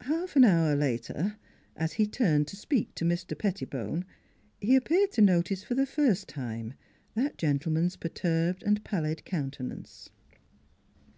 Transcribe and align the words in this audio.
Half 0.00 0.36
an 0.36 0.44
hour 0.44 0.74
later 0.74 1.36
as 1.76 1.92
he 2.00 2.06
turned 2.06 2.48
to 2.48 2.56
speak 2.56 2.94
to 2.94 3.04
Mr. 3.04 3.36
Petti 3.36 3.68
bone, 3.68 4.06
he 4.58 4.74
appeared 4.74 5.12
to 5.12 5.20
notice 5.20 5.62
for 5.64 5.74
the 5.74 5.84
first 5.84 6.30
time 6.30 6.72
that 7.14 7.36
gentleman's 7.36 7.96
perturbed 7.96 8.62
and 8.62 8.82
pallid 8.84 9.26
countenance. 9.26 10.08